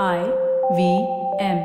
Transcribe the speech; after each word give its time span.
I 0.00 0.20
V 0.76 0.82
M. 1.38 1.58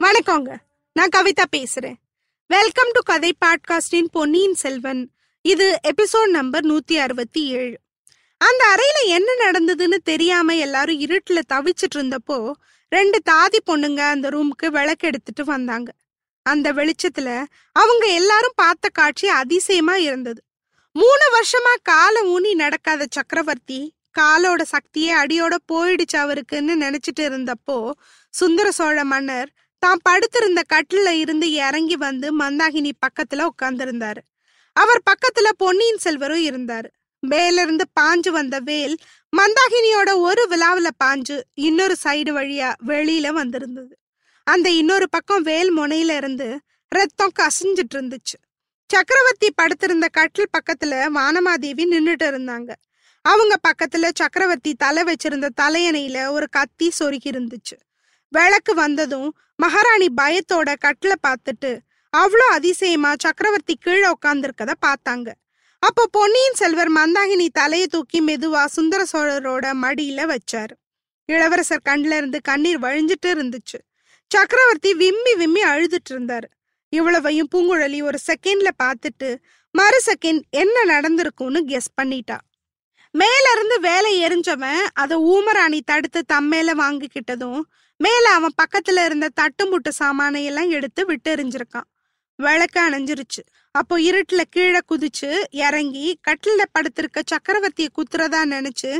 வணக்கங்க. 0.00 0.56
நான் 0.92 1.12
கவிதா 1.16 1.44
பேசுறேன். 1.56 1.94
வெல்கம் 2.46 2.90
டு 2.92 3.00
கதை 3.00 3.32
பாட்காஸ்டின் 3.44 4.08
பொன்னியின் 4.10 4.54
செல்வன் 4.54 5.10
இது 5.42 5.80
எபிசோட் 5.88 6.30
நம்பர் 6.30 6.64
நூத்தி 6.64 6.92
அறுபத்தி 6.92 7.48
ஏழு. 7.48 7.78
அந்த 8.38 8.64
அறையில 8.74 9.08
என்ன 9.08 9.50
நடந்ததுன்னு 9.50 9.96
தெரியாம 10.04 10.56
எல்லாரும் 10.56 11.00
இருட்டுல 11.00 11.42
தவிச்சிட்டு 11.52 11.96
இருந்தப்போ 11.96 12.52
ரெண்டு 12.88 13.20
தாதி 13.30 13.60
பொண்ணுங்க 13.66 13.98
அந்த 13.98 14.28
ரூமுக்கு 14.28 14.66
விளக்கு 14.66 15.06
எடுத்துட்டு 15.06 15.44
வந்தாங்க. 15.44 15.92
அந்த 16.46 16.72
வெளிச்சத்துல 16.72 17.44
அவங்க 17.72 18.06
எல்லாரும் 18.06 18.52
பார்த்த 18.54 18.88
காட்சி 18.88 19.28
அதிசயமா 19.28 19.96
இருந்தது. 19.96 20.40
மூணு 20.92 21.24
வருஷமா 21.36 21.72
காலை 21.82 22.22
ஊனி 22.22 22.54
நடக்காத 22.54 23.06
சக்கரவர்த்தி 23.10 23.80
காலோட 24.18 24.62
சக்தியே 24.72 25.10
அடியோட 25.22 25.54
போயிடுச்சு 25.72 26.16
அவருக்குன்னு 26.16 26.74
நினைச்சிட்டு 26.84 27.22
இருந்தப்போ 27.22 27.78
சுந்தர 28.34 28.70
சோழ 28.70 29.04
மன்னர் 29.04 29.50
தான் 29.78 30.00
படுத்திருந்த 30.02 30.60
கட்டில 30.74 31.08
இருந்து 31.08 31.52
இறங்கி 31.52 31.96
வந்து 31.96 32.38
மந்தாகினி 32.38 32.92
பக்கத்துல 33.00 33.46
உட்கார்ந்திருந்தாரு. 33.48 34.22
அவர் 34.76 35.02
பக்கத்துல 35.10 35.48
பொன்னியின் 35.56 36.02
செல்வரும் 36.04 36.44
இருந்தாரு. 36.50 36.88
மேலிருந்து 37.22 37.84
பாஞ்சு 38.00 38.30
வந்த 38.30 38.60
வேல் 38.60 38.96
மந்தாகினியோட 39.32 40.10
ஒரு 40.18 40.48
விழாவில் 40.48 40.96
பாஞ்சு 41.04 41.36
இன்னொரு 41.54 41.96
சைடு 42.04 42.32
வழியா 42.38 42.70
வெளியில 42.86 43.28
வந்திருந்தது. 43.30 43.94
அந்த 44.44 44.70
இன்னொரு 44.70 45.08
பக்கம் 45.08 45.42
வேல் 45.42 45.78
முனையில 45.78 46.16
இருந்து 46.16 46.60
ரத்தம் 46.88 47.32
கசிஞ்சிட்டு 47.38 47.94
இருந்துச்சு 47.94 48.36
சக்கரவர்த்தி 48.86 49.50
படுத்திருந்த 49.50 50.08
கட்டில் 50.08 50.52
பக்கத்துல 50.52 50.94
வானமாதேவி 51.14 51.84
நின்னுட்டு 51.92 52.26
இருந்தாங்க. 52.32 52.72
அவங்க 53.22 53.54
பக்கத்துல 53.68 54.10
சக்கரவர்த்தி 54.14 54.74
தலை 54.74 55.02
வச்சிருந்த 55.02 55.48
தலையணையில 55.60 56.30
ஒரு 56.30 56.48
கத்தி 56.48 56.92
சொருகி 56.98 57.24
இருந்துச்சு 57.24 57.76
விளக்கு 58.28 58.74
வந்ததும் 58.74 59.38
மகாராணி 59.56 60.08
பயத்தோட 60.20 60.74
கட்டில 60.84 61.12
பார்த்துட்டு 61.26 61.78
அவ்வளோ 62.16 62.46
அதிசயமா 62.50 63.14
சக்கரவர்த்தி 63.18 63.74
கீழே 63.74 64.12
உட்காந்துருக்கத 64.12 64.72
பார்த்தாங்க. 64.86 65.32
அப்போ 65.78 66.06
பொன்னியின் 66.10 66.54
செல்வர் 66.54 66.92
மந்தாகினி 66.92 67.48
தலையை 67.48 67.86
தூக்கி 67.86 68.22
மெதுவா 68.24 68.64
சுந்தர 68.64 69.04
சோழரோட 69.12 69.66
மடியில 69.82 70.34
வச்சாரு. 70.34 70.74
இளவரசர் 71.28 71.86
கண்ல 71.88 72.16
இருந்து 72.16 72.40
கண்ணீர் 72.40 72.80
வழிஞ்சிட்டு 72.80 73.26
இருந்துச்சு. 73.26 73.78
சக்கரவர்த்தி 74.30 74.94
விம்மி 74.94 75.34
விம்மி 75.34 75.62
அழுதுட்டு 75.62 76.10
இருந்தாரு. 76.10 76.48
இவ்வளவையும் 76.88 77.48
பூங்குழலி 77.54 78.02
ஒரு 78.02 78.18
செகண்ட்ல 78.28 78.68
பார்த்துட்டு 78.82 79.36
மறு 79.70 80.00
செகண்ட் 80.06 80.42
என்ன 80.50 80.84
நடந்திருக்கும்னு 80.84 81.60
கெஸ் 81.70 81.94
பண்ணிட்டா. 82.02 82.38
மேல 83.10 83.44
இருந்து 83.52 83.80
வேலை 83.80 84.12
எரிஞ்சவன் 84.26 84.84
அதை 84.92 85.16
ஊமராணி 85.16 85.80
தடுத்து 85.84 86.24
தம்மேல 86.32 86.70
வாங்கிக்கிட்டதும் 86.82 87.60
மேல 87.96 88.30
அவன் 88.30 88.54
பக்கத்துல 88.62 89.04
இருந்த 89.04 89.28
தட்டுமுட்டு 89.40 89.90
சாமானையெல்லாம் 89.98 90.68
எடுத்து 90.68 91.06
விட்டு 91.06 91.34
எறிஞ்சிருக்கான் 91.34 91.88
விளக்க 92.38 92.90
அணைஞ்சிருச்சு. 92.90 93.42
அப்போ 93.70 93.98
இருட்டுல 93.98 94.42
கீழே 94.50 94.80
குதிச்சு 94.88 95.30
இறங்கி 95.50 96.18
கட்டில 96.28 96.62
படுத்திருக்க 96.74 97.22
சக்கரவர்த்திய 97.32 97.88
குத்துறதா 97.98 98.40
நினைச்சு 98.54 98.90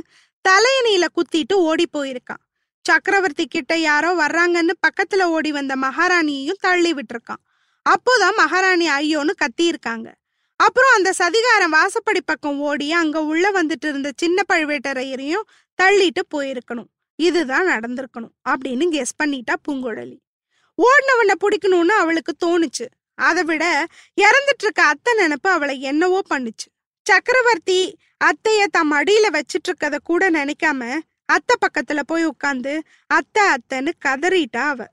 தலையணியில 0.48 1.04
குத்திட்டு 1.16 1.52
ஓடி 1.52 1.86
போயிருக்கான். 1.92 2.42
சக்கரவர்த்தி 2.88 3.44
கிட்ட 3.46 3.76
யாரோ 3.76 4.10
வர்றாங்கன்னு 4.14 4.74
பக்கத்துல 4.86 5.22
ஓடி 5.36 5.50
வந்த 5.52 5.74
மகாராணியையும் 5.76 6.62
தள்ளி 6.66 6.90
விட்டுருக்கான். 6.94 7.42
அப்போதான் 7.86 8.36
மகாராணி 8.36 8.86
ஐயோன்னு 8.88 9.32
கத்தி 9.36 9.64
இருக்காங்க 9.64 10.08
அப்புறம் 10.60 10.92
அந்த 10.96 11.10
சதிகாரன் 11.18 11.74
வாசப்படி 11.76 12.20
பக்கம் 12.24 12.58
ஓடி 12.60 12.92
அங்க 12.92 13.22
உள்ள 13.30 13.46
வந்துட்டு 13.50 13.86
இருந்த 13.92 14.10
சின்ன 14.16 14.42
பழுவேட்டரையரையும் 14.52 15.46
தள்ளிட்டு 15.78 16.22
போயிருக்கணும். 16.34 16.90
இதுதான் 17.18 17.66
நடந்திருக்கணும் 17.66 18.34
அப்படின்னு 18.50 18.84
கெஸ் 18.94 19.18
பண்ணிட்டா 19.22 19.54
பூங்குழலி. 19.64 20.16
ஓடினவனை 20.78 21.34
பிடிக்கணும்னு 21.42 21.94
அவளுக்கு 22.02 22.32
தோணுச்சு. 22.44 22.86
அதை 23.14 23.42
விட 23.42 23.64
இறந்துட்டு 24.20 24.64
இருக்க 24.66 24.82
அத்தை 24.92 25.12
நினப்பு 25.18 25.48
அவளை 25.56 25.80
என்னவோ 25.80 26.20
பண்ணுச்சு. 26.30 26.68
சக்கரவர்த்தி 27.06 27.80
அத்தைய 28.24 28.62
தம் 28.76 28.92
அடியில 28.92 29.26
வச்சிட்டு 29.36 29.68
இருக்கத 29.68 29.96
கூட 30.04 30.30
நினைக்காம 30.30 30.98
அத்தை 31.28 31.56
பக்கத்துல 31.64 32.00
போய் 32.06 32.24
உட்காந்து 32.26 32.80
அத்தை 33.06 33.44
அத்தைன்னு 33.46 33.90
கதறிட்டா 34.04 34.64
அவ. 34.72 34.86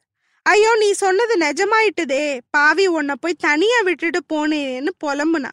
ஐயோ 0.43 0.75
நீ 0.77 0.91
சொன்னது 0.91 1.37
நிஜமாயிட்டுதே. 1.37 2.39
பாவி 2.49 2.87
உன்னை 2.87 3.15
போய் 3.19 3.33
தனியா 3.39 3.79
விட்டுட்டு 3.79 4.19
போனேன்னு 4.33 4.91
புலம்புனா. 5.03 5.51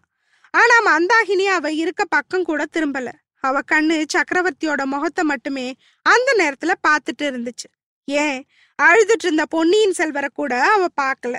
ஆனா 0.51 0.77
மந்தாகினி 0.83 1.45
அவ 1.45 1.73
இருக்க 1.73 2.05
பக்கம் 2.05 2.45
கூட 2.45 2.65
திரும்பல. 2.73 3.09
அவ 3.45 3.61
கண்ணு 3.73 4.05
சக்கரவர்த்தியோட 4.13 4.85
முகத்தை 4.85 5.25
மட்டுமே 5.25 5.75
அந்த 6.03 6.35
நேரத்துல 6.39 6.73
பார்த்துட்டு 6.89 7.25
இருந்துச்சு. 7.31 7.69
ஏன்? 8.05 8.39
அழுதுட்டு 8.79 9.27
இருந்த 9.27 9.47
பொன்னியின் 9.47 9.93
செல்வரை 9.93 10.29
கூட 10.35 10.53
அவ 10.65 10.87
பார்க்கல 11.01 11.37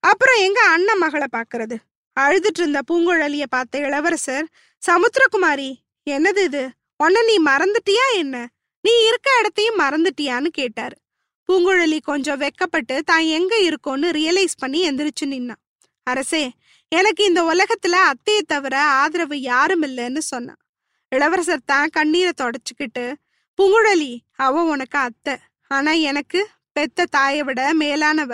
அப்புறம் 0.00 0.38
எங்க 0.38 0.60
அண்ணன் 0.64 0.98
மகளை 0.98 1.26
பாக்குறது? 1.36 1.76
அழுதுட்டு 2.20 2.60
இருந்த 2.60 2.80
பூங்குழலிய 2.90 3.44
பார்த்த 3.48 3.78
இளவரசர் 3.78 4.46
சமுத்திரகுமாரி 4.82 5.70
என்னது 6.10 6.42
இது? 6.44 6.70
உன்ன 6.96 7.22
நீ 7.22 7.36
மறந்துட்டியா 7.42 8.06
என்ன? 8.14 8.36
நீ 8.84 8.92
இருக்க 9.08 9.28
இடத்தையும் 9.40 9.80
மறந்துட்டியான்னு 9.80 10.50
கேட்டாரு. 10.60 10.96
பூங்குழலி 11.48 11.98
கொஞ்சம் 12.00 12.40
வெக்கப்பட்டு 12.40 12.96
தான் 13.00 13.24
எங்க 13.36 13.54
இருக்கோன்னு 13.58 14.08
ரியலைஸ் 14.10 14.54
பண்ணி 14.58 14.80
எந்திரிச்சு 14.88 15.26
நின்னான் 15.26 15.62
அரசே 16.06 16.44
எனக்கு 16.92 17.24
இந்த 17.24 17.40
உலகத்துல 17.42 17.96
அத்தையை 18.10 18.42
தவிர 18.46 18.74
ஆதரவு 19.00 19.36
யாரும் 19.40 19.82
இல்லைன்னு 19.82 20.18
சொன்னான் 20.18 20.60
இளவரசர் 21.12 21.64
தான் 21.64 21.88
கண்ணீரை 21.88 22.32
தொடச்சிக்கிட்டு 22.42 23.04
பூங்குழலி 23.58 24.12
அவ 24.36 24.62
உனக்கு 24.64 24.98
அத்தை. 24.98 25.34
ஆனா 25.70 25.92
எனக்கு 26.10 26.40
பெத்த 26.72 27.06
தாயை 27.10 27.42
விட 27.42 27.60
மேலானவ. 27.72 28.32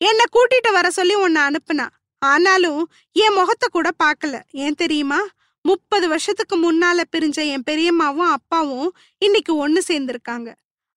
என்னை 0.00 0.24
கூட்டிட்டு 0.32 0.70
வர 0.72 0.86
சொல்லி 0.90 1.14
உன்னை 1.14 1.42
அனுப்புனா. 1.42 1.86
ஆனாலும் 2.22 2.82
என் 3.16 3.32
முகத்தை 3.32 3.68
கூட 3.72 3.88
பார்க்கல. 4.04 4.36
ஏன் 4.64 4.74
தெரியுமா? 4.74 5.20
முப்பது 5.68 6.06
வருஷத்துக்கு 6.08 6.56
முன்னால 6.64 7.04
பிரிஞ்ச 7.12 7.38
என் 7.54 7.66
பெரியம்மாவும் 7.70 8.32
அப்பாவும் 8.36 8.88
இன்னைக்கு 9.22 9.52
ஒண்ணு 9.62 9.80
சேர்ந்திருக்காங்க. 9.88 10.48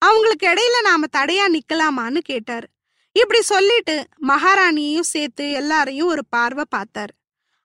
அவங்களுக்கு 0.02 0.46
இடையில 0.52 0.78
நாம 0.90 1.08
தடையா 1.18 1.46
நிக்கலாமான்னு 1.56 2.20
கேட்டாரு. 2.32 2.68
இப்படி 3.16 3.42
சொல்லிட்டு 3.54 3.96
மகாராணியையும் 4.32 5.12
சேர்த்து 5.14 5.46
எல்லாரையும் 5.52 6.12
ஒரு 6.14 6.24
பார்வை 6.36 6.66
பார்த்தாரு. 6.76 7.14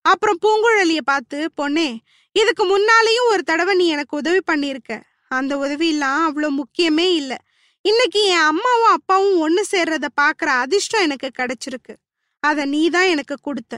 அப்புறம் 0.04 0.38
பூங்குழலிய 0.44 1.00
பார்த்து 1.10 1.38
பொண்ணே 1.60 1.88
இதுக்கு 2.37 2.64
முன்னாலேயும் 2.72 3.31
ஒரு 3.32 3.43
தடவை 3.43 3.75
நீ 3.81 3.87
எனக்கு 3.97 4.14
உதவி 4.20 4.41
பண்ணியிருக்க. 4.50 4.93
அந்த 5.38 5.53
உதவியெல்லாம் 5.56 6.22
அவ்வளோ 6.28 6.48
முக்கியமே 6.60 7.06
இல்லை. 7.20 7.38
இன்னைக்கு 7.84 8.20
என் 8.34 8.47
அம்மாவும் 8.53 8.93
அப்பாவும் 8.97 9.37
ஒன்று 9.44 9.62
சேர்றத 9.72 10.06
பார்க்குற 10.20 10.50
அதிர்ஷ்டம் 10.64 11.04
எனக்கு 11.06 11.28
கிடைச்சிருக்கு. 11.38 11.94
அதை 12.43 12.62
நீ 12.75 12.82
தான் 12.97 13.10
எனக்கு 13.14 13.37
கொடுத்த. 13.48 13.75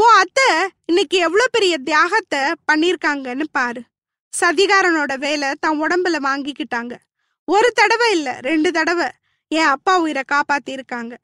உன் 0.00 0.16
அத்தை 0.20 0.48
இன்னைக்கு 0.90 1.16
எவ்வளோ 1.26 1.44
பெரிய 1.54 1.74
தியாகத்தை 1.86 2.40
பண்ணியிருக்காங்கன்னு 2.68 3.46
பாரு. 3.56 3.80
சதிகாரனோட 4.32 5.12
வேலை 5.24 5.48
தன் 5.64 5.80
உடம்புல 5.84 6.18
வாங்கிக்கிட்டாங்க. 6.26 6.94
ஒரு 7.44 7.68
தடவை 7.78 8.08
இல்லை 8.16 8.34
ரெண்டு 8.48 8.70
தடவை 8.76 9.08
என் 9.48 9.70
அப்பா 9.74 9.94
உயிரை 10.04 10.22
காப்பாத்திருக்காங்க. 10.32 11.14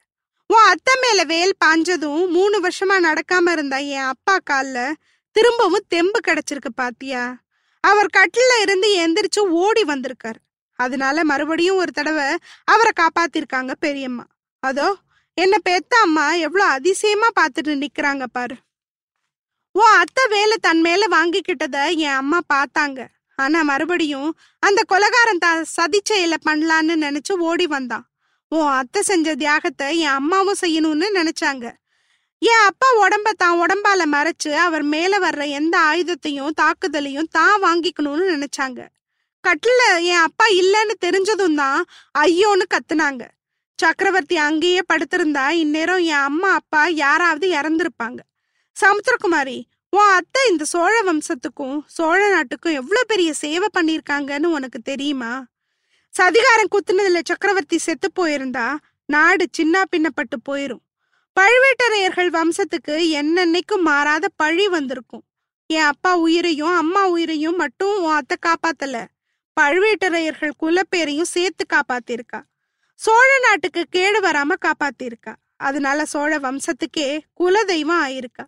உன் 0.50 0.66
அத்தை 0.72 0.94
மேல 1.04 1.20
வேல் 1.32 1.54
பாஞ்சதும் 1.64 2.24
மூணு 2.36 2.58
வருஷமா 2.66 2.96
நடக்காம 3.08 3.52
இருந்த 3.56 3.78
என் 3.96 4.10
அப்பா 4.12 4.36
கால்ல 4.50 4.78
திரும்பவும் 5.36 5.88
தெம்பு 5.94 6.20
கிடைச்சிருக்கு 6.28 6.72
பாத்தியா? 6.82 7.24
அவர் 7.84 8.14
கட்டில 8.18 8.52
இருந்து 8.64 8.90
எந்திரிச்சு 9.04 9.42
ஓடி 9.64 9.84
வந்திருக்காரு. 9.92 10.40
அதனால 10.78 11.24
மறுபடியும் 11.32 11.80
ஒரு 11.84 11.92
தடவை 12.00 12.28
அவரை 12.74 12.92
காப்பாத்திருக்காங்க 13.02 13.72
பெரியம்மா. 13.86 14.26
அதோ 14.62 14.88
என்ன 15.36 15.54
பெத்த 15.58 15.92
அம்மா 16.04 16.26
எவ்வளவு 16.44 16.70
அதிசயமா 16.76 17.28
பார்த்துட்டு 17.38 17.72
நிக்கிறாங்க 17.80 18.24
பாரு. 18.36 18.56
ஓ 19.74 19.82
அத்தை 20.00 20.22
வேலை 20.34 20.56
தன் 20.66 20.80
மேல 20.86 21.02
வாங்கிக்கிட்டத 21.16 21.76
என் 22.04 22.18
அம்மா 22.20 22.38
பார்த்தாங்க. 22.54 23.00
ஆனா 23.38 23.58
மறுபடியும் 23.70 24.30
அந்த 24.62 24.80
கொலகாரன் 24.92 25.42
த 25.44 25.48
சதி 25.74 26.00
செயலை 26.10 26.38
பண்ணலான்னு 26.48 26.94
நினைச்சு 27.06 27.34
ஓடி 27.48 27.66
வந்தான். 27.74 28.06
ஓ 28.52 28.62
அத்தை 28.78 29.02
செஞ்ச 29.10 29.34
தியாகத்தை 29.42 29.88
என் 30.04 30.16
அம்மாவும் 30.20 30.60
செய்யணும்னு 30.62 31.08
நினைச்சாங்க. 31.18 31.66
என் 32.42 32.64
அப்பா 32.70 32.88
உடம்ப 33.04 33.28
தான் 33.42 33.60
உடம்பால 33.62 34.02
மறைச்சு 34.16 34.50
அவர் 34.66 34.84
மேல 34.94 35.18
வர்ற 35.26 35.42
எந்த 35.60 35.76
ஆயுதத்தையும் 35.90 36.58
தாக்குதலையும் 36.62 37.32
தான் 37.38 37.56
வாங்கிக்கணும்னு 37.66 38.26
நினைச்சாங்க. 38.34 38.80
கட்டில 39.44 39.80
என் 40.12 40.24
அப்பா 40.28 40.46
இல்லைன்னு 40.60 40.94
தெரிஞ்சதும் 41.06 41.58
தான் 41.62 41.80
ஐயோன்னு 42.26 42.66
கத்துனாங்க. 42.74 43.24
சக்கரவர்த்தி 43.78 44.36
அங்கேயே 44.36 44.80
படுத்திருந்தா 44.92 45.48
இந்நேரம் 45.48 45.98
என் 45.98 46.24
அம்மா 46.28 46.50
அப்பா 46.50 46.86
யாராவது 46.86 47.46
இறந்திருப்பாங்க. 47.50 48.20
சமுத்திரகுமாரி 48.76 49.58
உன் 49.88 50.12
அத்தை 50.12 50.42
இந்த 50.50 50.64
சோழ 50.64 50.94
வம்சத்துக்கும் 51.02 51.76
சோழ 51.86 52.28
நாட்டுக்கும் 52.30 52.72
எவ்வளவு 52.72 53.06
பெரிய 53.06 53.32
சேவை 53.32 53.68
பண்ணியிருக்காங்கன்னு 53.78 54.46
உனக்கு 54.46 54.78
தெரியுமா? 54.78 55.44
சதிகாரம் 56.14 56.72
குத்துனதுல 56.74 57.20
சக்கரவர்த்தி 57.24 57.78
செத்து 57.78 58.08
போயிருந்தா 58.18 58.76
நாடு 59.04 59.46
சின்ன 59.50 59.84
பின்னப்பட்டு 59.96 60.36
போயிரும். 60.48 60.82
பழுவேட்டரையர்கள் 61.36 62.30
வம்சத்துக்கு 62.38 62.96
என்னன்னைக்கும் 63.20 63.82
மாறாத 63.82 64.28
பழி 64.36 64.68
வந்திருக்கும். 64.68 65.24
என் 65.66 65.88
அப்பா 65.92 66.16
உயிரையும் 66.16 66.74
அம்மா 66.76 67.08
உயிரையும் 67.08 67.56
மட்டும் 67.56 67.94
உன் 68.02 68.18
அத்தை 68.20 68.36
காப்பாத்தல. 68.46 69.06
பழுவேட்டரையர்கள் 69.60 70.58
குலப்பேரையும் 70.62 71.32
சேர்த்து 71.36 71.64
காப்பாத்திருக்கா. 71.74 72.40
சோழ 72.96 73.38
நாட்டுக்கு 73.38 73.86
கேடு 73.90 74.20
வராம 74.20 74.54
காப்பாத்திருக்கா. 74.64 75.34
அதனால 75.56 76.04
சோழ 76.04 76.38
வம்சத்துக்கே 76.38 77.18
குலதெய்வம் 77.40 77.98
ஆயிருக்கா. 78.04 78.44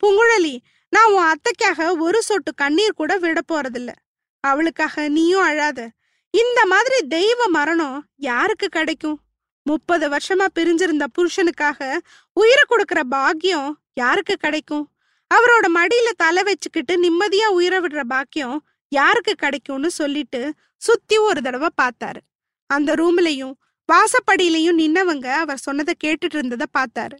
புங்குழலி 0.00 0.58
நான் 0.88 1.12
உன் 1.12 1.32
அத்தைக்காக 1.32 1.98
ஒரு 1.98 2.22
சொட்டு 2.22 2.54
கண்ணீர் 2.54 2.92
கூட 2.92 3.18
விட 3.18 3.40
போறதில்ல. 3.52 3.92
அவளுக்காக 4.40 5.08
நீயும் 5.08 5.42
அழாத. 5.42 5.90
இந்த 6.30 6.66
மாதிரி 6.66 7.06
தெய்வ 7.06 7.48
மரணம் 7.48 8.04
யாருக்கு 8.16 8.68
கிடைக்கும்? 8.68 9.20
முப்பது 9.62 10.08
வருஷமா 10.08 10.46
பிரிஞ்சிருந்த 10.58 11.06
புருஷனுக்காக 11.18 11.98
உயிரை 12.32 12.64
கொடுக்கற 12.68 13.00
பாக்கியம் 13.00 13.78
யாருக்கு 13.94 14.36
கிடைக்கும்? 14.36 14.90
அவரோட 15.34 15.66
மடியில 15.74 16.10
தலை 16.16 16.42
வச்சுக்கிட்டு 16.42 16.94
நிம்மதியா 17.02 17.46
உயிரை 17.46 17.78
விடுற 17.78 18.04
பாக்கியம் 18.04 18.66
யாருக்கு 18.88 19.34
கிடைக்கும்னு 19.34 19.90
சொல்லிட்டு 19.90 20.54
சுத்தி 20.76 21.16
ஒரு 21.18 21.42
தடவை 21.42 21.68
பார்த்தாரு. 21.82 22.20
அந்த 22.66 22.94
ரூம்லயும் 22.94 23.52
வாசப்படியிலையும் 23.90 24.78
நின்னவங்க 24.82 25.28
அவர் 25.42 25.64
சொன்னதை 25.66 25.94
கேட்டுட்டு 26.04 26.36
இருந்ததை 26.38 26.66
பார்த்தாரு. 26.78 27.16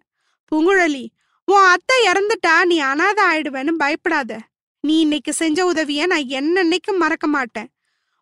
பூங்குழலி 0.53 1.05
உன் 1.49 1.67
அத்தை 1.75 1.99
இறந்துட்டா 2.07 2.55
நீ 2.65 2.77
அனாத 2.81 3.19
ஆயிடுவேன்னு 3.31 3.73
பயப்படாத. 3.83 4.39
நீ 4.81 5.01
இன்னைக்கு 5.01 5.33
செஞ்ச 5.33 5.65
உதவிய 5.67 6.07
நான் 6.07 6.27
என்னன்னைக்கும் 6.39 7.03
மறக்க 7.05 7.27
மாட்டேன். 7.27 7.69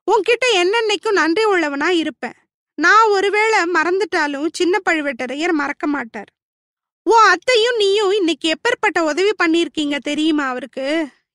உன்கிட்ட 0.09 0.47
என்னன்னைக்கும் 0.63 1.19
நன்றி 1.21 1.45
உள்ளவனா 1.45 1.89
இருப்பேன். 1.89 2.37
நான் 2.79 3.07
ஒருவேளை 3.09 3.59
மறந்துட்டாலும் 3.75 4.49
சின்ன 4.53 4.81
பழுவேட்டரையர் 4.91 5.53
மறக்க 5.53 5.87
மாட்டார். 5.87 6.31
உன் 7.07 7.27
அத்தையும் 7.29 7.77
நீயும் 7.77 8.13
இன்னைக்கு 8.13 8.47
எப்பேற்பட்ட 8.55 8.99
உதவி 9.01 9.33
பண்ணியிருக்கீங்க 9.43 9.97
தெரியுமா 9.99 10.47
அவருக்கு? 10.49 10.87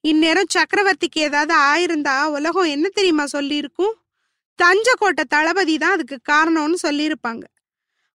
இந்நேரம் 0.02 0.54
சக்கரவர்த்திக்கு 0.54 1.20
ஏதாவது 1.28 1.54
ஆயிருந்தா 1.72 2.16
உலகம் 2.38 2.72
என்ன 2.76 2.88
தெரியுமா 2.90 3.26
சொல்லியிருக்கும்? 3.32 3.94
தஞ்சக்கோட்டை 4.60 5.24
தளபதி 5.28 5.78
தான் 5.78 5.92
அதுக்கு 5.92 6.18
காரணம்னு 6.32 6.78
சொல்லியிருப்பாங்க. 6.88 7.44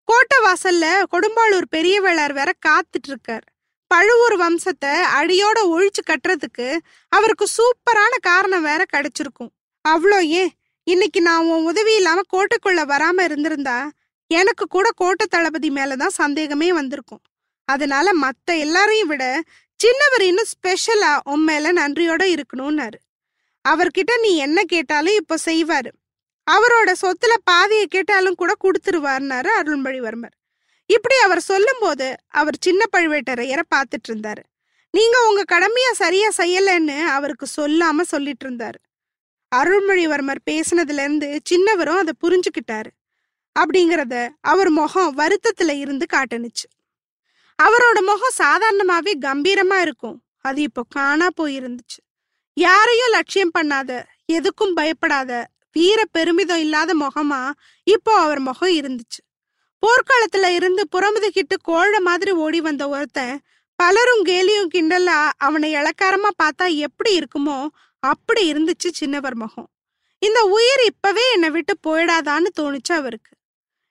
கோட்டை 0.08 0.38
வாசல்ல 0.44 0.84
கொடும்பாளூர் 1.12 1.66
பெரிய 1.70 1.96
வேளார் 2.00 2.32
வேற 2.32 2.50
காத்துட்டு 2.66 3.08
இருக்கார் 3.08 3.44
பழுவூர் 3.90 4.36
வம்சத்தை 4.36 4.92
அடியோட 5.18 5.58
ஒழிச்சு 5.74 6.02
கட்டுறதுக்கு 6.06 6.66
அவருக்கு 7.08 7.46
சூப்பரான 7.56 8.14
காரணம் 8.20 8.62
வேற 8.62 8.84
கிடைச்சிருக்கும். 8.96 9.50
அவ்வளோ 9.84 10.18
ஏன்? 10.40 10.50
இன்னைக்கு 10.84 11.20
நான் 11.20 11.46
உன் 11.46 11.64
உதவி 11.64 11.94
இல்லாம 11.94 12.20
கோட்டைக்குள்ள 12.32 12.82
வராம 12.86 13.24
இருந்திருந்தா 13.24 13.78
எனக்கு 14.30 14.64
கூட 14.66 14.90
கோட்டை 14.90 15.26
தளபதி 15.30 15.70
மேலதான் 15.70 16.18
சந்தேகமே 16.20 16.72
வந்திருக்கும். 16.72 17.22
அதனால 17.68 18.10
மத்த 18.20 18.58
எல்லாரையும் 18.58 19.06
விட 19.06 19.24
சின்னவர் 19.80 20.24
இன்னும் 20.26 20.50
ஸ்பெஷலா 20.54 21.12
உன் 21.24 21.44
மேல 21.44 21.72
நன்றியோட 21.72 22.22
இருக்கணும்னாரு. 22.34 22.98
அவர்கிட்ட 23.64 24.12
நீ 24.20 24.36
என்ன 24.36 24.64
கேட்டாலும் 24.64 25.14
இப்போ 25.14 25.36
செய்வாரு. 25.44 25.90
அவரோட 26.50 26.90
சொத்துல 27.02 27.34
பாதியை 27.44 27.86
கேட்டாலும் 27.86 28.34
கூட 28.34 28.52
கொடுத்துருவாருனாரு 28.64 29.50
அருள்மொழிவர்மர். 29.60 30.34
இப்படி 30.86 31.16
அவர் 31.24 31.40
சொல்லும்போது 31.40 32.14
அவர் 32.26 32.56
சின்ன 32.60 32.84
பழுவேட்டரையரை 32.96 33.64
பார்த்துட்டு 33.74 34.08
இருந்தாரு 34.08 34.42
நீங்க 34.90 35.16
உங்க 35.28 35.42
கடமைய 35.52 35.88
சரியா 35.92 36.28
செய்யலன்னு 36.36 36.98
அவருக்கு 37.06 37.46
சொல்லாம 37.56 38.00
சொல்லிட்டு 38.00 38.44
இருந்தாரு 38.48 38.78
அருள்மொழிவர்மர் 39.56 40.40
பேசினதுல 40.50 41.02
இருந்து 41.04 41.40
சின்னவரும் 41.50 42.00
அதை 42.02 42.12
புரிஞ்சுக்கிட்டாரு. 42.24 42.90
அப்படிங்கிறத 43.60 44.28
அவர் 44.40 44.70
முகம் 44.70 45.18
வருத்தத்துல 45.18 45.72
இருந்து 45.78 46.06
காட்டுனுச்சு. 46.16 46.66
அவரோட 47.58 47.98
முகம் 48.00 48.38
சாதாரணமாவே 48.38 49.12
கம்பீரமா 49.20 49.80
இருக்கும். 49.80 50.22
அது 50.38 50.62
இப்போ 50.62 50.82
காணா 50.88 51.28
போயிருந்துச்சு. 51.40 52.00
யாரையும் 52.54 53.10
லட்சியம் 53.10 53.54
பண்ணாத 53.58 54.02
எதுக்கும் 54.32 54.74
பயப்படாத 54.74 55.48
வீர 55.76 56.04
பெருமிதம் 56.12 56.58
இல்லாத 56.58 56.90
முகமா 56.94 57.40
இப்போ 57.86 58.12
அவர் 58.20 58.40
முகம் 58.40 58.74
இருந்துச்சு. 58.80 59.20
போர்க்களத்துல 59.82 60.46
இருந்து 60.54 60.82
புறமுதுகிட்டு 60.92 61.56
கோழ 61.68 62.00
மாதிரி 62.00 62.30
ஓடி 62.44 62.60
வந்த 62.60 62.88
ஒருத்தன் 62.88 63.40
பலரும் 63.74 64.22
கேலியும் 64.24 64.70
கிண்டலா 64.74 65.18
அவனை 65.36 65.74
இளக்காரமா 65.74 66.30
பார்த்தா 66.42 66.66
எப்படி 66.76 67.10
இருக்குமோ 67.18 67.58
அப்படி 68.02 68.52
இருந்துச்சு 68.52 68.88
சின்னவர் 69.00 69.34
முகம். 69.34 69.68
இந்த 70.22 70.40
உயிர் 70.56 70.82
இப்பவே 70.84 71.24
என்னை 71.32 71.50
விட்டு 71.50 71.74
போயிடாதான்னு 71.86 72.48
தோணுச்சு 72.60 72.92
அவருக்கு. 72.92 73.32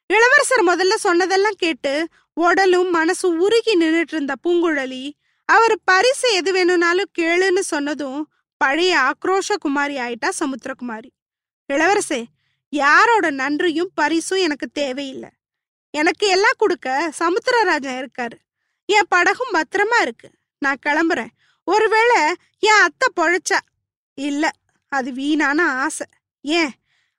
இளவரசர் 0.10 0.64
முதல்ல 0.68 0.96
சொன்னதெல்லாம் 0.96 1.58
கேட்டு 1.58 1.94
உடலும் 2.34 2.90
மனசும் 2.96 3.38
உருகி 3.46 3.74
நின்னுட்டு 3.76 4.14
இருந்த 4.14 4.34
பூங்குழலி 4.44 5.04
அவர் 5.50 5.76
பரிசு 5.84 6.34
எது 6.34 6.52
வேணும்னாலும் 6.52 7.12
கேளுன்னு 7.20 7.64
சொன்னதும் 7.74 8.20
பழைய 8.62 8.94
ஆக்ரோஷ 9.10 9.58
குமாரி 9.60 9.96
ஆயிட்டா 9.98 10.30
சமுத்திரகுமாரி. 10.40 11.10
இளவரசே 11.74 12.24
யாரோட 12.70 13.30
நன்றியும் 13.30 13.92
பரிசும் 13.94 14.40
எனக்கு 14.40 14.68
தேவையில்லை. 14.68 15.30
எனக்கு 15.90 16.28
எல்லாம் 16.28 16.58
கொடுக்க 16.58 17.14
சமுத்திரராஜன் 17.20 18.06
இருக்காரு. 18.06 18.38
என் 18.86 19.08
படகும் 19.10 19.54
பத்திரமா 19.54 20.02
இருக்கு. 20.02 20.30
நான் 20.60 20.80
கிளம்புறேன். 20.86 21.28
ஒருவேளை 21.64 22.22
என் 22.60 22.82
அத்தை 22.84 23.08
பொழைச்சா? 23.16 23.58
இல்ல 24.14 24.52
அது 24.88 25.14
வீணான 25.14 25.72
ஆசை. 25.72 26.06
ஏன்? 26.42 26.72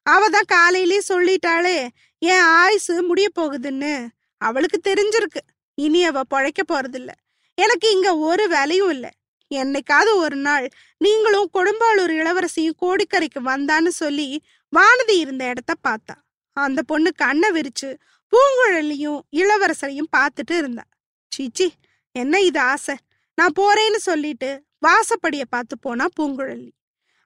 அவ 0.02 0.28
தான் 0.28 0.42
காலையிலே 0.46 1.00
சொல்லிட்டாளே 1.08 1.88
என் 2.18 2.40
ஆயுசு 2.40 3.02
முடிய 3.02 3.28
போகுதுன்னு. 3.38 4.08
அவளுக்கு 4.36 4.80
தெரிஞ்சிருக்கு. 4.90 5.42
இனி 5.74 6.04
அவ 6.04 6.20
பொழைக்க 6.30 6.62
போறதில்ல. 6.68 7.10
எனக்கு 7.54 7.90
இங்க 7.90 8.16
ஒரு 8.16 8.48
வேலையும் 8.48 8.90
இல்லை. 8.90 9.10
என்னைக்காவது 9.54 10.14
ஒரு 10.14 10.36
நாள் 10.36 10.68
நீங்களும் 10.98 11.50
கொடும்பாளூர் 11.54 12.12
இளவரசியும் 12.12 12.78
கோடிக்கரைக்கு 12.82 13.40
வந்தான்னு 13.44 13.88
சொல்லி 13.88 14.42
வானதி 14.76 15.12
இருந்த 15.12 15.44
இடத்த 15.44 15.74
பார்த்தா. 15.88 16.14
அந்த 16.52 16.82
பொண்ணு 16.82 17.14
கண்ணை 17.14 17.50
விரிச்சு 17.50 17.96
பூங்குழலியும் 18.32 19.20
இளவரசரையும் 19.32 20.10
பார்த்துட்டு 20.16 20.56
இருந்தா. 20.56 20.84
சீச்சி 21.28 21.72
என்ன 22.12 22.40
இது 22.40 22.60
ஆசை? 22.60 22.96
நான் 23.34 23.52
போறேன்னு 23.60 23.96
சொல்லிட்டு 23.96 24.64
வாசப்படிய 24.86 25.42
பார்த்து 25.48 25.78
போனா 25.78 26.06
பூங்குழலி. 26.20 26.70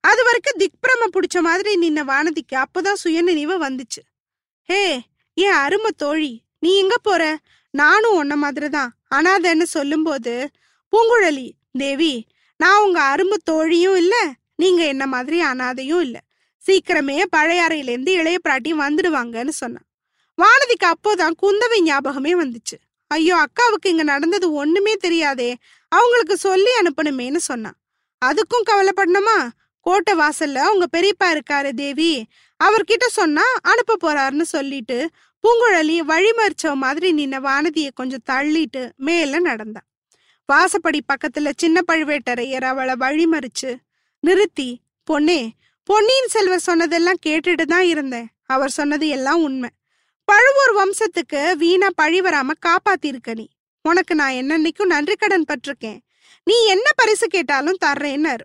அது 0.00 0.24
வரைக்கும் 0.24 0.58
திக்பிரம 0.58 1.02
பிடிச்ச 1.12 1.40
மாதிரி 1.40 1.72
நின்ன 1.82 1.96
வானதிக்கு 1.96 2.62
அப்போதான் 2.62 3.00
சுயநினைவு 3.04 3.68
வந்துச்சு. 3.68 4.02
ஹே 4.62 5.00
ஏன் 5.34 5.52
அருமை 5.52 5.90
தோழி 5.96 6.42
நீ 6.58 6.76
எங்க 6.76 6.98
போற? 6.98 7.38
நானும் 7.70 8.16
உன்ன 8.16 8.36
மாதிரிதான். 8.36 8.94
அனாதைன்னு 9.14 9.62
சொல்லும்போது 9.62 10.50
பூங்குழலி 10.92 11.50
தேவி 11.82 12.26
நான் 12.56 12.82
உங்க 12.82 13.00
அரும்பு 13.02 13.36
தோழியும் 13.50 13.96
இல்ல 13.96 14.14
நீங்க 14.56 14.84
என்ன 14.84 15.06
மாதிரி 15.06 15.42
அனாதையும் 15.42 16.00
இல்ல. 16.00 16.16
சீக்கிரமே 16.66 17.22
பழையாறையிலேருந்து 17.36 18.08
இளைய 18.08 18.38
பிராட்டியும் 18.48 18.82
வந்துடுவாங்கன்னு 18.82 19.48
சொன்னான் 19.48 19.86
வானதிக்கு 20.38 20.86
அப்போதான் 20.86 21.34
குந்தவை 21.42 21.80
ஞாபகமே 21.80 22.34
வந்துச்சு. 22.34 22.76
ஐயோ 23.06 23.36
அக்காவுக்கு 23.36 23.86
இங்க 23.86 24.02
நடந்தது 24.02 24.52
ஒண்ணுமே 24.52 24.94
தெரியாதே 24.94 25.56
அவங்களுக்கு 25.88 26.36
சொல்லி 26.36 26.70
அனுப்பணுமேன்னு 26.80 27.36
சொன்னான் 27.36 27.78
அதுக்கும் 28.22 28.68
கவலைப்படணுமா? 28.70 29.48
கோட்டை 29.80 30.14
வாசல்ல 30.14 30.66
உங்க 30.66 30.86
பெரியப்பா 30.96 31.28
இருக்காரு 31.34 31.70
தேவி 31.74 32.12
அவர்கிட்ட 32.60 33.06
சொன்னா 33.10 33.42
அனுப்ப 33.62 33.96
போறாருன்னு 34.02 34.42
சொல்லிட்டு 34.42 35.10
பூங்குழலி 35.44 35.96
வழிமறிச்சவ 36.08 36.74
மாதிரி 36.74 37.08
நின்ன 37.12 37.40
வானதியை 37.40 37.90
கொஞ்சம் 37.94 38.24
தள்ளிட்டு 38.30 38.90
மேல 38.96 39.40
நடந்தான் 39.40 39.86
வாசப்படி 40.52 41.00
பக்கத்துல 41.08 41.52
சின்ன 41.56 41.80
பழுவேட்டரையர் 41.88 42.64
அவளை 42.64 42.94
வழிமறிச்சு 43.02 43.70
நிறுத்தி 44.20 44.80
பொன்னே 45.04 45.40
பொன்னியின் 45.84 46.32
செல்வர் 46.34 46.66
சொன்னதெல்லாம் 46.68 47.22
கேட்டுட்டு 47.26 47.62
தான் 47.62 47.84
இருந்தேன். 47.84 48.26
அவர் 48.44 48.70
சொன்னது 48.70 49.08
எல்லாம் 49.08 49.42
உண்மை. 49.42 49.70
பழுவூர் 50.24 50.72
வம்சத்துக்கு 50.78 51.40
வீணா 51.56 51.88
பழி 51.94 52.20
வராம 52.20 52.50
காப்பாத்திருக்க 52.66 53.34
நீ. 53.34 53.48
உனக்கு 53.82 54.14
நான் 54.14 54.32
என்னன்னைக்கும் 54.32 54.92
நன்றி 54.94 55.14
கடன் 55.14 55.44
பட்டிருக்கேன். 55.48 55.98
நீ 56.44 56.56
என்ன 56.66 56.90
பரிசு 56.94 57.26
கேட்டாலும் 57.26 57.78
தர்றேன்னாரு. 57.84 58.44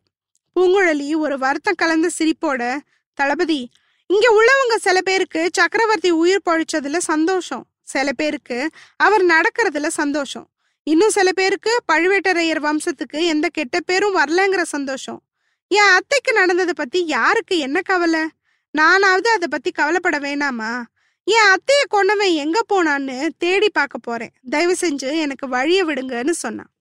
பூங்குழலி 0.55 1.15
ஒரு 1.15 1.37
வருத்தம் 1.37 1.79
கலந்த 1.81 2.09
சிரிப்போட 2.17 2.77
தளபதி 3.13 3.69
இங்க 4.07 4.27
உள்ளவங்க 4.39 4.75
சில 4.77 5.01
பேருக்கு 5.01 5.49
சக்கரவர்த்தி 5.53 6.11
உயிர் 6.11 6.45
பழிச்சதுல 6.45 6.97
சந்தோஷம். 6.97 7.65
சில 7.81 8.11
பேருக்கு 8.11 8.69
அவர் 8.97 9.25
நடக்கிறதுல 9.25 9.87
சந்தோஷம். 9.87 10.47
இன்னும் 10.87 11.09
சில 11.09 11.31
பேருக்கு 11.31 11.83
பழுவேட்டரையர் 11.91 12.61
வம்சத்துக்கு 12.65 13.27
எந்த 13.27 13.47
கெட்ட 13.51 13.79
பேரும் 13.79 14.15
வரலங்கிற 14.15 14.61
சந்தோஷம். 14.61 15.23
என் 15.67 15.81
அத்தைக்கு 15.81 16.33
நடந்ததை 16.33 16.73
பத்தி 16.77 17.05
யாருக்கு 17.05 17.57
என்ன 17.57 17.81
கவலை? 17.81 18.29
நானாவது 18.71 19.29
அதை 19.29 19.47
பத்தி 19.47 19.71
கவலைப்பட 19.71 20.19
வேணாமா? 20.19 20.83
என் 21.23 21.47
அத்தைய 21.47 21.87
கொண்டவன் 21.87 22.27
எங்க 22.27 22.59
போனான்னு 22.73 23.29
தேடி 23.37 23.69
பார்க்க 23.69 23.97
போறேன். 23.97 24.31
தயவு 24.49 24.75
செஞ்சு 24.81 25.19
எனக்கு 25.19 25.47
வழிய 25.47 25.85
விடுங்கன்னு 25.85 26.29
சொன்னான். 26.29 26.71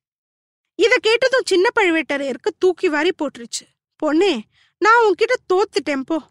இதை 0.74 0.98
கேட்டதும் 1.00 1.42
சின்ன 1.44 1.68
பழுவேட்டரையருக்கு 1.80 2.50
தூக்கி 2.58 2.88
வாரி 2.88 3.10
போட்டுருச்சு. 3.18 3.64
பொண்ணே 4.06 4.40
நான் 4.78 5.02
உன்கிட்ட 5.04 5.34
தோத்துட்டேன் 5.52 6.02
போ. 6.06 6.22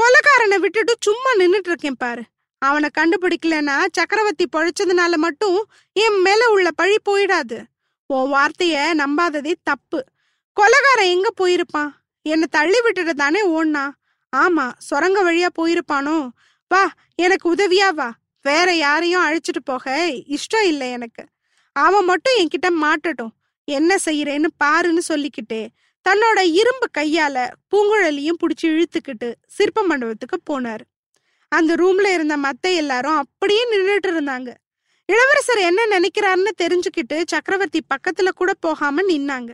கொலைக்காரனை 0.00 0.58
விட்டுட்டு 0.58 0.96
சும்மா 1.00 1.32
நின்றுட்டு 1.38 1.68
இருக்கேன் 1.68 1.96
பாரு. 1.98 2.22
அவனை 2.62 2.88
கண்டுபிடிக்கலன்னா 2.98 3.76
சக்கரவர்த்தி 3.92 4.46
பொழைச்சதுனால 4.52 5.16
மட்டும் 5.16 5.58
என் 5.92 6.18
மேல 6.20 6.48
உள்ள 6.48 6.68
பழி 6.70 6.96
போயிடாது. 7.08 7.58
உன் 8.06 8.32
வார்த்தைய 8.32 8.76
நம்பாததே 9.00 9.52
தப்பு. 9.62 10.04
கொலகாரன் 10.56 11.12
எங்க 11.14 11.28
போயிருப்பான்? 11.40 11.90
என்னை 12.22 12.46
தள்ளி 12.50 12.80
விட்டுட்டு 12.80 13.14
தானே 13.14 13.40
ஓடனா? 13.48 13.84
ஆமா 14.36 14.66
சுரங்க 14.78 15.18
வழியா 15.24 15.48
போயிருப்பானோ? 15.58 16.28
வா 16.68 16.82
எனக்கு 17.14 17.54
உதவியா 17.54 17.88
வா. 17.94 18.08
வேற 18.42 18.68
யாரையும் 18.74 19.24
அழைச்சிட்டு 19.26 19.62
போக 19.64 20.12
இஷ்டம் 20.36 20.66
இல்லை 20.66 20.90
எனக்கு. 20.90 21.24
அவன் 21.72 22.04
மட்டும் 22.04 22.38
என்கிட்ட 22.38 22.70
மாட்டட்டும். 22.84 23.34
என்ன 23.64 23.96
செய்யறேன்னு 24.04 24.48
பாருன்னு 24.64 25.02
சொல்லிக்கிட்டே 25.10 25.62
தன்னோட 26.08 26.38
இரும்பு 26.60 26.86
கையால 26.98 27.36
பூங்குழலியும் 27.70 28.40
பிடிச்சி 28.42 28.66
இழுத்துக்கிட்டு 28.66 29.34
சிற்ப 29.46 29.82
மண்டபத்துக்கு 29.82 30.38
போனாரு. 30.50 30.86
அந்த 31.52 31.74
ரூம்ல 31.74 32.12
இருந்த 32.12 32.36
மத்த 32.36 32.74
எல்லாரும் 32.74 33.16
அப்படியே 33.16 33.62
நின்றுட்டு 33.70 34.08
இருந்தாங்க. 34.08 34.54
இளவரசர் 35.06 35.58
என்ன 35.58 35.86
நினைக்கிறாருன்னு 35.86 36.50
தெரிஞ்சுக்கிட்டு 36.62 37.22
சக்கரவர்த்தி 37.26 37.80
பக்கத்துல 37.94 38.28
கூட 38.28 38.54
போகாம 38.60 39.02
நின்னாங்க. 39.02 39.50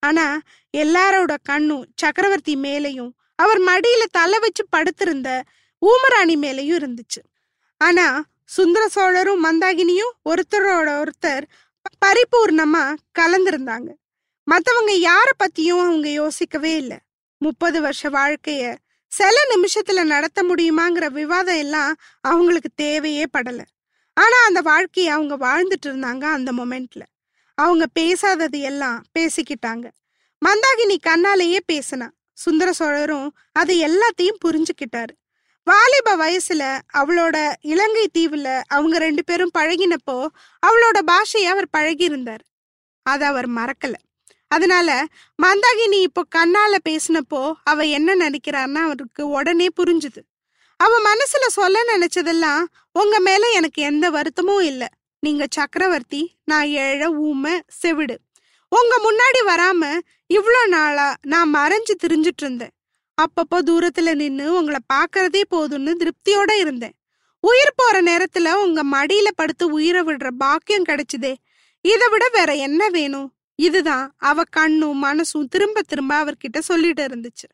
ஆனா 0.00 0.38
எல்லாரோட 0.76 1.36
கண்ணும் 1.42 1.86
சக்கரவர்த்தி 1.96 2.56
மேலையும் 2.56 3.10
அவர் 3.34 3.60
மடியில 3.60 4.04
தலை 4.10 4.38
வச்சு 4.38 4.66
படுத்திருந்த 4.68 5.42
ஊமராணி 5.86 6.36
மேலையும் 6.36 6.80
இருந்துச்சு. 6.80 7.20
ஆனா 7.78 8.06
சுந்தர 8.44 8.88
சோழரும் 8.88 9.44
மந்தாகினியும் 9.44 10.14
ஒருத்தரோட 10.28 10.88
ஒருத்தர் 11.02 11.44
பரிபூர்ணமா 12.04 12.84
கலந்திருந்தாங்க. 13.18 13.90
மத்தவங்க 14.44 14.92
யார 14.92 15.28
பத்தியும் 15.38 15.84
அவங்க 15.84 16.08
யோசிக்கவே 16.08 16.76
இல்லை. 16.76 16.98
முப்பது 17.38 17.80
வருஷ 17.80 18.08
வாழ்க்கைய 18.08 18.76
சில 19.12 19.38
நிமிஷத்துல 19.54 20.04
நடத்த 20.04 20.42
முடியுமாங்கிற 20.42 21.06
விவாதம் 21.10 21.56
எல்லாம் 21.56 21.94
அவங்களுக்கு 22.20 22.70
தேவையே 22.74 23.24
படல. 23.38 23.60
ஆனா 24.14 24.44
அந்த 24.46 24.60
வாழ்க்கையை 24.60 25.12
அவங்க 25.12 25.36
வாழ்ந்துட்டு 25.36 25.86
இருந்தாங்க 25.86 26.24
அந்த 26.24 26.52
மொமெண்ட்ல. 26.52 27.02
அவங்க 27.54 27.86
பேசாதது 28.00 28.60
எல்லாம் 28.60 29.04
பேசிக்கிட்டாங்க. 29.18 29.90
மந்தாகினி 30.46 30.96
கண்ணாலேயே 31.06 31.58
பேசினா 31.72 32.08
சுந்தர 32.32 32.72
சோழரும் 32.72 33.36
அது 33.52 33.74
எல்லாத்தையும் 33.74 34.38
புரிஞ்சுக்கிட்டாரு. 34.44 35.14
வாலிப 35.64 36.16
வயசுல 36.16 36.80
அவளோட 36.94 37.52
இலங்கை 37.60 38.10
தீவுல 38.18 38.60
அவங்க 38.66 38.98
ரெண்டு 38.98 39.24
பேரும் 39.24 39.50
பழகினப்போ 39.58 40.26
அவளோட 40.66 40.98
பாஷையை 41.06 41.46
அவர் 41.46 41.68
பழகியிருந்தார். 41.76 42.44
அதை 43.02 43.28
அவர் 43.28 43.48
மறக்கல. 43.48 43.94
அதனால 44.54 44.88
மந்தாகினி 45.42 45.98
இப்போ 46.00 46.22
கண்ணால 46.36 46.74
பேசினப்போ 46.88 47.42
அவ 47.64 47.82
என்ன 47.82 48.14
நினைக்கிறான்னா 48.14 48.80
அவருக்கு 48.86 49.22
உடனே 49.28 49.68
புரிஞ்சுது. 49.80 50.20
அவ 50.80 50.92
மனசுல 51.08 51.46
சொல்ல 51.50 51.78
நினைச்சதெல்லாம் 51.92 52.62
உங்க 52.92 53.16
மேல 53.20 53.50
எனக்கு 53.50 53.80
எந்த 53.82 54.06
வருத்தமும் 54.10 54.62
இல்ல. 54.62 54.82
நீங்க 55.22 55.44
சக்கரவர்த்தி 55.50 56.22
நான் 56.44 56.68
ஏழை 56.84 57.08
ஊமை 57.26 57.54
செவிடு. 57.80 58.16
உங்க 58.72 58.94
முன்னாடி 59.06 59.40
வராம 59.50 59.82
இவ்வளோ 60.34 60.62
நாளா 60.66 61.08
நான் 61.22 61.54
மறைஞ்சு 61.54 61.94
திரிஞ்சிட்டு 62.02 62.42
இருந்தேன். 62.42 62.74
அப்பப்போ 63.18 63.58
தூரத்துல 63.66 64.14
நின்னு 64.14 64.44
உங்களை 64.54 64.80
பாக்குறதே 64.92 65.42
போதும்னு 65.50 65.92
திருப்தியோட 66.00 66.52
இருந்தேன். 66.58 66.94
உயிர் 67.44 67.76
போற 67.76 67.96
நேரத்துல 68.02 68.52
உங்க 68.64 68.80
மடியில 68.84 69.28
படுத்து 69.34 69.64
உயிரை 69.68 70.02
விடுற 70.02 70.28
பாக்கியம் 70.38 70.88
கிடைச்சதே. 70.88 71.32
இதை 71.84 72.08
விட 72.08 72.24
வேற 72.32 72.50
என்ன 72.66 72.88
வேணும்? 72.88 73.28
இதுதான் 73.54 74.14
அவ 74.16 74.42
கண்ணும் 74.44 75.04
மனசும் 75.04 75.48
திரும்ப 75.50 75.82
திரும்ப 75.82 76.24
அவர்கிட்ட 76.24 76.58
சொல்லிட்டு 76.58 77.06
இருந்துச்சு. 77.06 77.48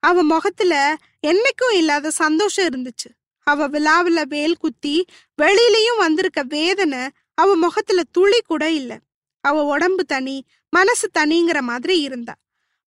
அவ 0.00 0.22
முகத்துல 0.22 0.96
என்னைக்கும் 1.26 1.72
இல்லாத 1.72 2.10
சந்தோஷம் 2.10 2.66
இருந்துச்சு. 2.66 3.10
அவ 3.42 3.66
விழாவில் 3.66 4.26
வேல் 4.26 4.56
குத்தி 4.56 5.04
வெளியிலயும் 5.42 5.98
வந்திருக்க 5.98 6.42
வேதனை 6.42 7.08
அவ 7.34 7.56
முகத்துல 7.56 8.02
துளி 8.10 8.40
கூட 8.40 8.70
இல்ல. 8.70 8.98
அவ 9.40 9.62
உடம்பு 9.62 10.04
தனி 10.04 10.44
மனசு 10.70 11.10
தனிங்கிற 11.18 11.60
மாதிரி 11.60 12.00
இருந்தா. 12.00 12.34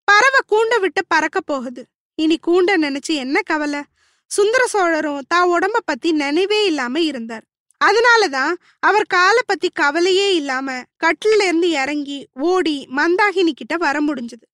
பறவை 0.04 0.40
கூண்டை 0.50 0.80
விட்டு 0.80 1.06
பறக்க 1.08 1.42
போகுது. 1.42 1.86
இனி 2.16 2.38
கூண்ட 2.38 2.78
நினைச்சு 2.78 3.14
என்ன 3.14 3.42
கவலை? 3.42 3.82
சுந்தர 4.26 4.68
சோழரும் 4.68 5.24
தான் 5.28 5.50
உடம்ப 5.50 5.80
பத்தி 5.86 6.12
நினைவே 6.12 6.66
இல்லாம 6.66 7.00
இருந்தார். 7.00 7.44
அதனாலதான் 7.86 8.54
அவர் 8.80 9.06
காலை 9.06 9.42
பத்தி 9.46 9.70
கவலையே 9.74 10.36
இல்லாம 10.36 10.82
கட்டில 11.04 11.42
இருந்து 11.42 11.70
இறங்கி 11.70 12.28
ஓடி 12.34 12.88
மந்தாகினி 12.96 13.52
கிட்ட 13.52 13.78
வர 13.78 14.02
முடிஞ்சது. 14.02 14.46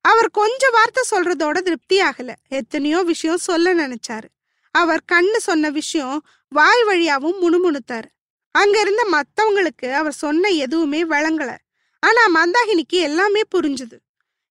அவர் 0.00 0.30
கொஞ்ச 0.30 0.70
வார்த்தை 0.70 1.02
சொல்றதோட 1.10 1.58
திருப்தி 1.58 2.00
ஆகல. 2.00 2.34
எத்தனையோ 2.48 3.02
விஷயம் 3.02 3.36
சொல்ல 3.38 3.74
நினைச்சாரு. 3.74 4.28
அவர் 4.70 5.02
கண்ணு 5.12 5.36
சொன்ன 5.36 5.70
விஷயம் 5.70 6.26
வாய் 6.48 6.84
வழியாவும் 6.88 7.38
முணுமுணுத்தாரு. 7.42 8.08
அங்க 8.54 8.80
இருந்த 8.80 9.02
மத்தவங்களுக்கு 9.12 9.92
அவர் 9.92 10.12
சொன்ன 10.12 10.48
எதுவுமே 10.48 11.04
விளங்கல. 11.04 11.56
ஆனா 12.02 12.22
மந்தாகினிக்கு 12.34 12.98
எல்லாமே 13.08 13.40
புரிஞ்சுது. 13.54 13.96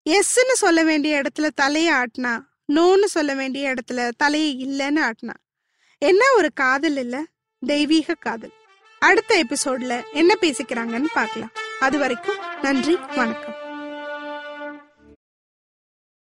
எஸ்ன்னு 0.06 0.56
சொல்ல 0.56 0.84
வேண்டிய 0.84 1.22
இடத்துல 1.22 1.48
தலையை 1.56 1.94
ஆட்டினா 1.94 2.34
நோன்னு 2.74 3.06
சொல்ல 3.06 3.34
வேண்டிய 3.34 3.74
இடத்துல 3.74 4.12
தலையை 4.18 4.52
இல்லைன்னு 4.68 5.02
ஆட்டினா 5.10 5.36
என்ன 6.02 6.24
ஒரு 6.36 6.50
காதல் 6.54 6.98
இல்ல? 6.98 7.24
தெய்வீக 7.60 8.14
காதல். 8.14 8.52
அடுத்த 9.00 9.44
எபிசோட்ல 9.44 10.02
என்ன 10.14 10.36
பேசிக்கிறாங்கன்னு 10.42 11.06
பார்க்கலாம். 11.14 11.52
அது 11.80 12.00
வரைக்கும் 12.00 12.36
நன்றி 12.62 12.98
வணக்கம். 13.16 13.67